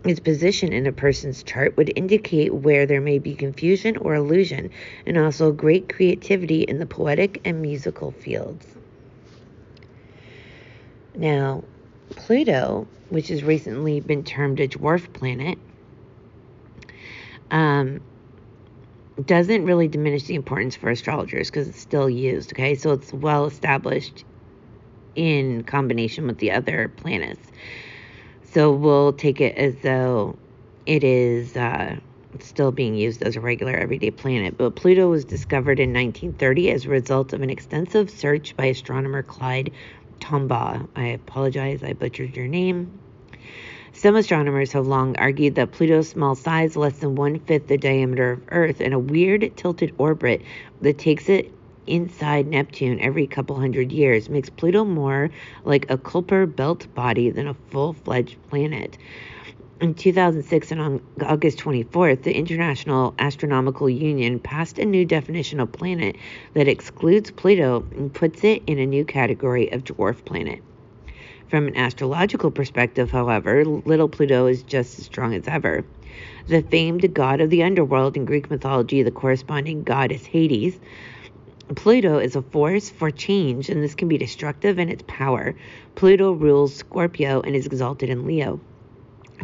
Its 0.05 0.19
position 0.19 0.73
in 0.73 0.89
a 0.89 0.93
person's 0.93 1.45
chart 1.45 1.77
would 1.77 1.93
indicate 1.95 2.53
where 2.53 2.85
there 2.85 3.01
may 3.01 3.21
be 3.21 3.37
confusion 3.37 3.97
or 3.99 4.17
illusion, 4.17 4.71
and 5.07 5.17
also 5.17 5.53
great 5.53 5.89
creativity 5.89 6.63
in 6.63 6.81
the 6.81 6.87
poetic 6.87 7.41
and 7.45 7.63
musical 7.63 8.11
fields. 8.11 8.67
Now, 11.21 11.65
Pluto, 12.09 12.89
which 13.11 13.29
has 13.29 13.45
recently 13.45 14.01
been 14.01 14.25
termed 14.25 14.59
a 14.59 14.67
dwarf 14.67 15.13
planet, 15.13 15.59
um, 17.51 18.01
doesn't 19.27 19.67
really 19.67 19.87
diminish 19.87 20.25
the 20.25 20.35
importance 20.35 20.77
for 20.77 20.89
astrologers 20.89 21.51
because 21.51 21.69
it's 21.69 21.79
still 21.79 22.09
used. 22.09 22.55
Okay, 22.55 22.75
so 22.75 22.93
it's 22.93 23.13
well 23.13 23.45
established 23.45 24.25
in 25.15 25.63
combination 25.65 26.27
with 26.27 26.39
the 26.39 26.53
other 26.53 26.89
planets. 26.89 27.47
So 28.53 28.73
we'll 28.73 29.13
take 29.13 29.43
it 29.43 29.59
as 29.59 29.75
though 29.83 30.39
it 30.87 31.05
is 31.05 31.55
uh, 31.55 31.97
still 32.39 32.73
being 32.73 32.95
used 32.95 33.23
as 33.23 33.37
a 33.37 33.43
regular 33.43 33.75
everyday 33.75 34.11
planet. 34.11 34.57
But 34.57 34.75
Pluto 34.75 35.11
was 35.11 35.27
discovered 35.27 35.81
in 35.81 35.93
1930 35.93 36.71
as 36.71 36.87
a 36.87 36.89
result 36.89 37.35
of 37.35 37.43
an 37.43 37.51
extensive 37.51 38.09
search 38.09 38.57
by 38.57 38.67
astronomer 38.67 39.23
Clyde 39.23 39.73
Tombaugh. 40.21 40.89
I 40.95 41.07
apologize, 41.07 41.83
I 41.83 41.95
butchered 41.95 42.37
your 42.37 42.47
name. 42.47 42.99
Some 43.93 44.15
astronomers 44.17 44.73
have 44.73 44.87
long 44.87 45.17
argued 45.19 45.57
that 45.57 45.73
Pluto's 45.73 46.09
small 46.09 46.35
size, 46.35 46.77
less 46.77 46.99
than 46.99 47.17
one 47.17 47.41
fifth 47.41 47.67
the 47.67 47.77
diameter 47.77 48.33
of 48.33 48.43
Earth, 48.49 48.81
and 48.81 48.95
a 48.95 48.99
weird 48.99 49.57
tilted 49.57 49.95
orbit 49.99 50.43
that 50.81 50.99
takes 50.99 51.29
it 51.29 51.53
inside 51.87 52.47
Neptune 52.47 53.01
every 53.01 53.27
couple 53.27 53.57
hundred 53.57 53.91
years 53.91 54.29
makes 54.29 54.49
Pluto 54.49 54.85
more 54.85 55.31
like 55.65 55.91
a 55.91 55.99
Kuiper 55.99 56.47
belt 56.47 56.87
body 56.95 57.31
than 57.31 57.49
a 57.49 57.55
full 57.71 57.93
fledged 57.93 58.37
planet. 58.49 58.97
In 59.81 59.95
2006, 59.95 60.73
and 60.73 60.81
on 60.83 61.01
August 61.23 61.57
24th, 61.61 62.25
the 62.25 62.37
International 62.37 63.15
Astronomical 63.19 63.89
Union 63.89 64.39
passed 64.39 64.79
a 64.79 64.85
new 64.85 65.07
definition 65.07 65.59
of 65.59 65.73
planet 65.73 66.17
that 66.53 66.69
excludes 66.69 67.31
Pluto 67.31 67.87
and 67.93 68.13
puts 68.13 68.45
it 68.45 68.63
in 68.67 68.79
a 68.79 68.85
new 68.85 69.07
category 69.07 69.73
of 69.73 69.85
dwarf 69.85 70.23
planet. 70.27 70.61
From 71.49 71.67
an 71.67 71.79
astrological 71.79 72.51
perspective, 72.51 73.11
however, 73.11 73.65
little 73.65 74.11
Pluto 74.11 74.49
is 74.49 74.63
just 74.65 74.99
as 74.99 75.07
strong 75.07 75.33
as 75.33 75.49
ever. 75.49 75.83
The 76.47 76.61
famed 76.61 77.15
god 77.15 77.41
of 77.41 77.49
the 77.49 77.63
underworld 77.63 78.19
in 78.19 78.27
Greek 78.27 78.51
mythology, 78.51 79.03
the 79.03 79.11
corresponding 79.11 79.83
goddess 79.83 80.27
Hades. 80.27 80.79
Pluto 81.75 82.19
is 82.19 82.37
a 82.37 82.43
force 82.43 82.91
for 82.91 83.11
change, 83.11 83.71
and 83.71 83.83
this 83.83 83.95
can 83.95 84.09
be 84.09 84.19
destructive 84.19 84.79
in 84.79 84.91
its 84.91 85.05
power. 85.07 85.55
Pluto 85.95 86.33
rules 86.33 86.77
Scorpio 86.77 87.41
and 87.41 87.57
is 87.57 87.65
exalted 87.65 88.11
in 88.11 88.27
Leo. 88.27 88.61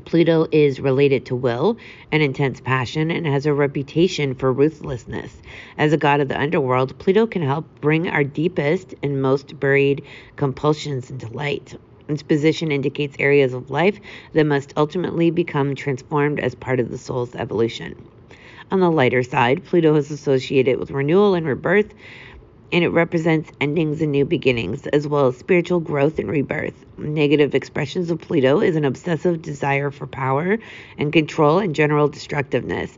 Pluto 0.04 0.46
is 0.52 0.80
related 0.80 1.26
to 1.26 1.34
will 1.34 1.76
and 2.12 2.22
intense 2.22 2.60
passion 2.60 3.10
and 3.10 3.26
has 3.26 3.46
a 3.46 3.54
reputation 3.54 4.34
for 4.34 4.52
ruthlessness. 4.52 5.40
As 5.78 5.92
a 5.92 5.96
god 5.96 6.20
of 6.20 6.28
the 6.28 6.38
underworld, 6.38 6.98
Pluto 6.98 7.26
can 7.26 7.42
help 7.42 7.66
bring 7.80 8.08
our 8.08 8.24
deepest 8.24 8.94
and 9.02 9.22
most 9.22 9.58
buried 9.58 10.02
compulsions 10.36 11.10
into 11.10 11.28
light. 11.28 11.76
Its 12.08 12.22
position 12.22 12.70
indicates 12.70 13.16
areas 13.18 13.52
of 13.52 13.70
life 13.70 13.98
that 14.32 14.44
must 14.44 14.72
ultimately 14.76 15.30
become 15.30 15.74
transformed 15.74 16.38
as 16.38 16.54
part 16.54 16.78
of 16.78 16.90
the 16.90 16.98
soul's 16.98 17.34
evolution. 17.34 17.96
On 18.70 18.80
the 18.80 18.90
lighter 18.90 19.22
side, 19.22 19.64
Pluto 19.64 19.94
is 19.94 20.10
associated 20.10 20.78
with 20.78 20.90
renewal 20.90 21.34
and 21.34 21.46
rebirth, 21.46 21.94
and 22.72 22.84
it 22.84 22.88
represents 22.88 23.50
endings 23.60 24.02
and 24.02 24.12
new 24.12 24.24
beginnings, 24.24 24.86
as 24.88 25.06
well 25.06 25.28
as 25.28 25.36
spiritual 25.36 25.80
growth 25.80 26.18
and 26.18 26.28
rebirth. 26.28 26.84
Negative 26.98 27.54
expressions 27.54 28.10
of 28.10 28.20
Pluto 28.20 28.60
is 28.60 28.76
an 28.76 28.84
obsessive 28.84 29.42
desire 29.42 29.90
for 29.90 30.06
power 30.06 30.58
and 30.98 31.12
control 31.12 31.58
and 31.58 31.74
general 31.74 32.08
destructiveness. 32.08 32.96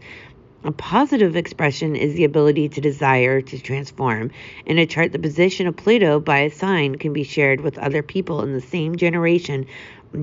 A 0.64 0.72
positive 0.72 1.36
expression 1.36 1.94
is 1.94 2.14
the 2.14 2.24
ability 2.24 2.68
to 2.70 2.80
desire 2.80 3.40
to 3.40 3.58
transform. 3.60 4.30
In 4.66 4.78
a 4.78 4.86
chart, 4.86 5.12
the 5.12 5.18
position 5.18 5.66
of 5.66 5.76
Pluto 5.76 6.18
by 6.18 6.40
a 6.40 6.50
sign 6.50 6.96
can 6.96 7.12
be 7.12 7.22
shared 7.22 7.60
with 7.60 7.78
other 7.78 8.02
people 8.02 8.42
in 8.42 8.52
the 8.52 8.60
same 8.60 8.96
generation 8.96 9.66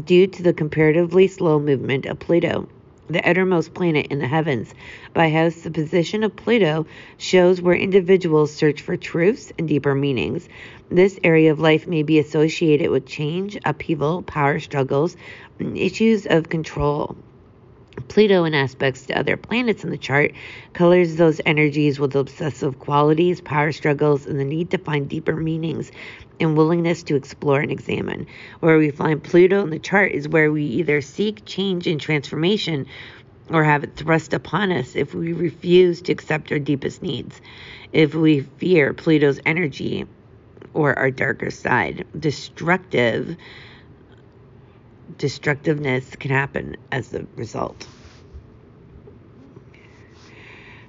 due 0.04 0.28
to 0.28 0.44
the 0.44 0.54
comparatively 0.54 1.28
slow 1.28 1.60
movement 1.60 2.06
of 2.06 2.20
Pluto 2.20 2.68
the 3.10 3.28
outermost 3.28 3.74
planet 3.74 4.08
in 4.08 4.20
the 4.20 4.28
heavens. 4.28 4.74
By 5.14 5.30
house, 5.30 5.56
the 5.62 5.72
position 5.72 6.24
of 6.24 6.36
Pluto 6.36 6.86
shows 7.18 7.62
where 7.62 7.76
individuals 7.76 8.54
search 8.54 8.82
for 8.82 8.98
truths 8.98 9.52
and 9.58 9.68
deeper 9.68 9.94
meanings. 9.94 10.48
This 10.90 11.20
area 11.24 11.52
of 11.52 11.60
life 11.60 11.88
may 11.88 12.04
be 12.04 12.20
associated 12.20 12.90
with 12.90 13.06
change, 13.06 13.58
upheaval, 13.66 14.24
power 14.24 14.60
struggles, 14.60 15.16
issues 15.60 16.26
of 16.26 16.50
control. 16.50 17.16
Pluto, 18.08 18.44
in 18.44 18.54
aspects 18.54 19.06
to 19.08 19.18
other 19.18 19.38
planets 19.38 19.84
in 19.84 19.90
the 19.90 19.98
chart, 19.98 20.34
colors 20.74 21.16
those 21.16 21.42
energies 21.46 22.00
with 22.00 22.16
obsessive 22.16 22.80
qualities, 22.80 23.42
power 23.42 23.72
struggles, 23.72 24.26
and 24.26 24.40
the 24.40 24.46
need 24.46 24.72
to 24.72 24.78
find 24.78 25.10
deeper 25.10 25.36
meanings 25.36 25.92
and 26.40 26.58
willingness 26.58 27.04
to 27.04 27.16
explore 27.16 27.60
and 27.62 27.72
examine. 27.72 28.28
Where 28.60 28.78
we 28.78 28.92
find 28.92 29.24
Pluto 29.24 29.62
in 29.64 29.70
the 29.70 29.80
chart 29.80 30.12
is 30.12 30.28
where 30.28 30.52
we 30.52 30.64
either 30.66 31.02
seek 31.02 31.46
change 31.46 31.88
and 31.88 32.00
transformation 32.00 32.86
or 33.50 33.64
have 33.64 33.84
it 33.84 33.96
thrust 33.96 34.34
upon 34.34 34.72
us 34.72 34.96
if 34.96 35.14
we 35.14 35.34
refuse 35.34 36.02
to 36.04 36.12
accept 36.12 36.52
our 36.52 36.60
deepest 36.60 37.02
needs, 37.02 37.40
if 37.94 38.16
we 38.16 38.42
fear 38.42 38.94
Pluto's 38.94 39.40
energy 39.46 40.06
or 40.74 40.98
our 40.98 41.12
darker 41.12 41.52
side. 41.52 42.06
Destructive 42.18 43.38
destructiveness 45.18 46.16
can 46.16 46.32
happen 46.32 46.78
as 46.92 47.14
a 47.14 47.26
result. 47.36 47.88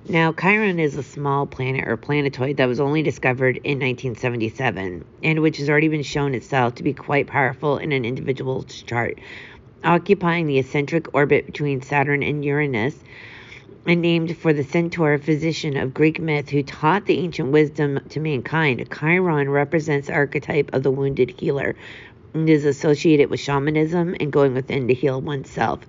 Now, 0.09 0.33
Chiron 0.33 0.79
is 0.79 0.97
a 0.97 1.03
small 1.03 1.47
planet 1.47 1.89
or 1.89 1.97
planetoid 1.97 2.59
that 2.59 2.67
was 2.67 2.79
only 2.79 3.03
discovered 3.03 3.57
in 3.57 3.81
1977 3.81 5.05
and 5.25 5.43
which 5.43 5.57
has 5.57 5.69
already 5.69 5.89
been 5.89 6.05
shown 6.05 6.35
itself 6.35 6.77
to 6.77 6.85
be 6.85 6.93
quite 6.93 7.27
powerful 7.27 7.79
in 7.79 7.91
an 7.91 8.05
individual's 8.05 8.83
chart. 8.83 9.19
Occupying 9.83 10.47
the 10.47 10.59
eccentric 10.59 11.13
orbit 11.13 11.47
between 11.47 11.83
Saturn 11.83 12.23
and 12.23 12.45
Uranus, 12.45 12.97
and 13.85 14.01
named 14.01 14.37
for 14.37 14.53
the 14.53 14.65
centaur 14.65 15.17
physician 15.19 15.77
of 15.77 15.95
Greek 15.95 16.21
myth 16.21 16.51
who 16.51 16.63
taught 16.63 17.07
the 17.07 17.19
ancient 17.19 17.51
wisdom 17.51 18.01
to 18.09 18.21
mankind, 18.21 18.89
Chiron 18.93 19.49
represents 19.49 20.09
the 20.09 20.15
archetype 20.15 20.73
of 20.73 20.83
the 20.83 20.91
wounded 20.91 21.31
healer 21.31 21.75
and 22.37 22.51
is 22.51 22.65
associated 22.65 23.31
with 23.31 23.41
shamanism 23.41 24.15
and 24.21 24.31
going 24.31 24.53
within 24.53 24.89
to 24.89 24.95
heal 24.95 25.21
oneself. 25.21 25.81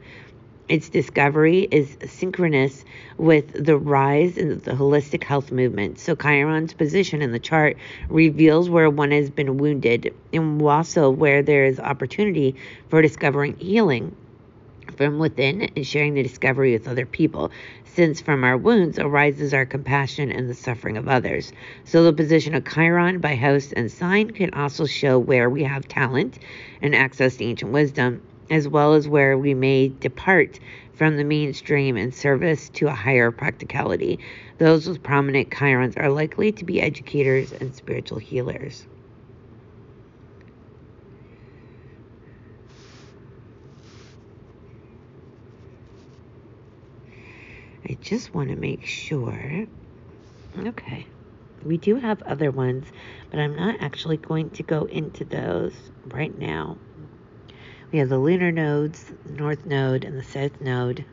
Its 0.69 0.89
discovery 0.89 1.67
is 1.71 1.97
synchronous 2.05 2.83
with 3.17 3.65
the 3.65 3.77
rise 3.77 4.37
in 4.37 4.49
the 4.59 4.71
holistic 4.71 5.23
health 5.23 5.51
movement. 5.51 5.99
So, 5.99 6.15
Chiron's 6.15 6.73
position 6.73 7.21
in 7.21 7.31
the 7.31 7.39
chart 7.39 7.77
reveals 8.09 8.69
where 8.69 8.89
one 8.89 9.11
has 9.11 9.29
been 9.29 9.57
wounded 9.57 10.13
and 10.33 10.61
also 10.61 11.09
where 11.09 11.41
there 11.41 11.65
is 11.65 11.79
opportunity 11.79 12.55
for 12.89 13.01
discovering 13.01 13.57
healing 13.57 14.15
from 14.97 15.19
within 15.19 15.69
and 15.75 15.85
sharing 15.85 16.13
the 16.15 16.23
discovery 16.23 16.73
with 16.73 16.87
other 16.87 17.05
people, 17.05 17.51
since 17.97 18.21
from 18.21 18.43
our 18.43 18.55
wounds 18.55 18.99
arises 18.99 19.55
our 19.55 19.65
compassion 19.65 20.31
and 20.31 20.47
the 20.47 20.53
suffering 20.53 20.97
of 20.97 21.07
others. 21.07 21.51
So, 21.83 22.03
the 22.03 22.13
position 22.13 22.53
of 22.53 22.63
Chiron 22.63 23.17
by 23.19 23.33
house 23.33 23.71
and 23.71 23.91
sign 23.91 24.29
can 24.29 24.53
also 24.53 24.85
show 24.85 25.17
where 25.17 25.49
we 25.49 25.63
have 25.63 25.87
talent 25.87 26.37
and 26.79 26.93
access 26.93 27.37
to 27.37 27.43
ancient 27.43 27.71
wisdom 27.71 28.21
as 28.51 28.67
well 28.67 28.93
as 28.93 29.07
where 29.07 29.35
we 29.35 29.55
may 29.55 29.87
depart 29.87 30.59
from 30.93 31.17
the 31.17 31.23
mainstream 31.23 31.97
in 31.97 32.11
service 32.11 32.69
to 32.69 32.85
a 32.85 32.91
higher 32.91 33.31
practicality. 33.31 34.19
Those 34.59 34.87
with 34.87 35.01
prominent 35.01 35.49
chirons 35.49 35.97
are 35.97 36.11
likely 36.11 36.51
to 36.51 36.65
be 36.65 36.79
educators 36.79 37.51
and 37.51 37.73
spiritual 37.73 38.19
healers. 38.19 38.85
Just 48.07 48.33
want 48.33 48.49
to 48.49 48.55
make 48.55 48.85
sure. 48.85 49.67
Okay. 50.57 51.05
We 51.65 51.75
do 51.77 51.95
have 51.95 52.21
other 52.23 52.51
ones, 52.51 52.85
but 53.29 53.39
I'm 53.39 53.55
not 53.57 53.81
actually 53.81 54.15
going 54.15 54.51
to 54.51 54.63
go 54.63 54.85
into 54.85 55.25
those 55.25 55.73
right 56.05 56.37
now 56.37 56.77
We 57.91 57.99
have 57.99 58.07
the 58.07 58.17
lunar 58.17 58.51
nodes, 58.51 59.11
north 59.25 59.65
node, 59.65 60.05
and 60.05 60.17
the 60.17 60.23
south 60.23 60.61
node. 60.61 61.03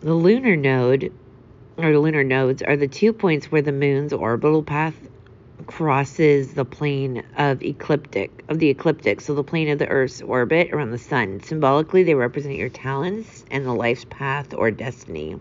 The 0.00 0.14
lunar 0.14 0.56
node, 0.56 1.12
or 1.76 1.92
the 1.92 2.00
lunar 2.00 2.24
nodes, 2.24 2.62
are 2.62 2.76
the 2.76 2.88
two 2.88 3.12
points 3.12 3.52
where 3.52 3.62
the 3.62 3.72
moon's 3.72 4.12
orbital 4.12 4.64
path 4.64 4.94
crosses 5.70 6.54
the 6.54 6.64
plane 6.64 7.22
of 7.36 7.62
ecliptic 7.62 8.44
of 8.48 8.58
the 8.58 8.68
ecliptic, 8.68 9.20
so 9.20 9.36
the 9.36 9.44
plane 9.44 9.68
of 9.68 9.78
the 9.78 9.86
Earth's 9.86 10.20
orbit 10.20 10.72
around 10.72 10.90
the 10.90 10.98
sun. 10.98 11.40
Symbolically, 11.40 12.02
they 12.02 12.14
represent 12.14 12.56
your 12.56 12.68
talents 12.68 13.44
and 13.52 13.64
the 13.64 13.72
life's 13.72 14.04
path 14.10 14.52
or 14.52 14.72
destiny. 14.72 15.36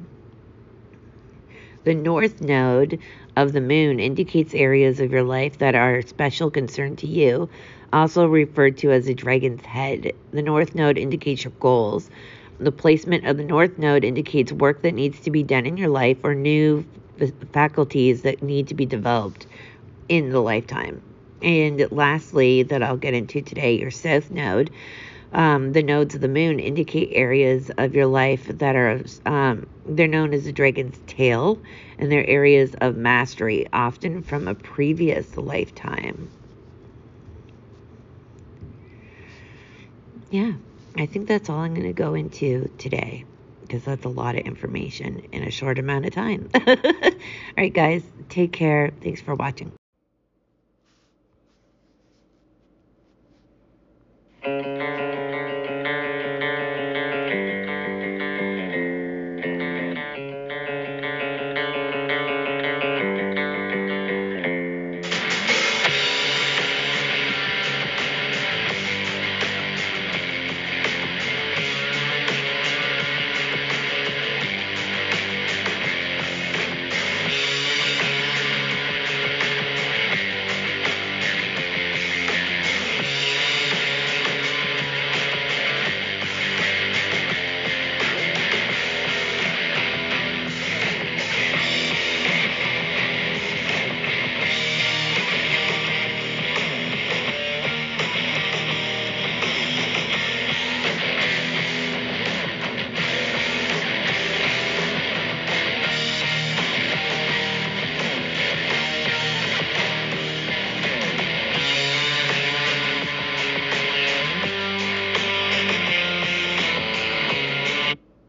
The 1.84 1.96
north 1.96 2.42
node 2.42 3.00
of 3.36 3.54
the 3.54 3.60
moon 3.60 4.00
indicates 4.00 4.54
areas 4.54 5.00
of 5.00 5.12
your 5.12 5.24
life 5.24 5.58
that 5.58 5.74
are 5.74 6.04
special 6.04 6.52
concern 6.52 6.96
to 6.98 7.08
you, 7.08 7.50
also 7.92 8.28
referred 8.28 8.78
to 8.78 8.92
as 8.92 9.08
a 9.08 9.16
dragon's 9.16 9.66
head. 9.66 10.12
The 10.30 10.44
north 10.44 10.76
node 10.76 11.00
indicates 11.00 11.44
your 11.44 11.54
goals. 11.60 12.12
The 12.60 12.72
placement 12.72 13.26
of 13.26 13.38
the 13.38 13.44
north 13.44 13.80
node 13.80 14.04
indicates 14.04 14.52
work 14.52 14.84
that 14.84 14.94
needs 14.94 15.22
to 15.22 15.32
be 15.32 15.42
done 15.42 15.66
in 15.66 15.76
your 15.76 15.90
life 15.90 16.20
or 16.22 16.36
new 16.36 16.86
faculties 17.52 18.22
that 18.22 18.44
need 18.44 18.68
to 18.68 18.76
be 18.76 18.86
developed 18.86 19.48
in 20.10 20.32
the 20.32 20.42
lifetime. 20.42 21.02
And 21.42 21.90
lastly, 21.92 22.64
that 22.64 22.84
I'll 22.84 22.98
get 22.98 23.14
into 23.14 23.42
today, 23.42 23.78
your 23.78 23.92
south 23.92 24.30
node. 24.30 24.72
Um, 25.32 25.74
the 25.74 25.84
nodes 25.84 26.16
of 26.16 26.22
the 26.22 26.28
moon 26.28 26.60
indicate 26.60 27.12
areas 27.14 27.72
of 27.78 27.94
your 27.94 28.08
life 28.08 28.48
that 28.48 28.76
are 28.76 29.04
um, 29.28 29.68
they're 29.86 30.08
known 30.08 30.34
as 30.34 30.46
the 30.46 30.52
dragon's 30.52 31.00
tail 31.06 31.60
and 32.00 32.12
they're 32.12 32.28
areas 32.28 32.76
of 32.82 32.96
mastery 32.96 33.68
often 33.72 34.24
from 34.24 34.48
a 34.48 34.56
previous 34.56 35.38
lifetime 35.38 36.30
yeah 40.32 40.54
i 40.96 41.06
think 41.06 41.28
that's 41.28 41.50
all 41.50 41.60
i'm 41.60 41.74
going 41.74 41.86
to 41.86 41.94
go 41.94 42.14
into 42.14 42.70
today 42.78 43.24
because 43.62 43.84
that's 43.84 44.06
a 44.06 44.10
lot 44.10 44.36
of 44.36 44.42
information 44.42 45.22
in 45.32 45.44
a 45.44 45.52
short 45.52 45.78
amount 45.78 46.06
of 46.06 46.14
time 46.14 46.50
all 46.68 46.76
right 47.58 47.74
guys 47.74 48.04
take 48.30 48.52
care 48.52 48.92
thanks 49.02 49.22
for 49.22 49.36
watching 49.36 49.72